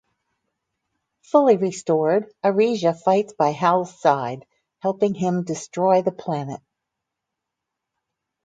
Fully 1.21 1.57
restored, 1.57 2.33
Arisia 2.43 2.91
fights 2.95 3.33
by 3.37 3.51
Hal's 3.51 3.93
side, 4.01 4.47
helping 4.79 5.13
him 5.13 5.43
destroy 5.43 6.01
the 6.01 6.11
planet. 6.11 6.59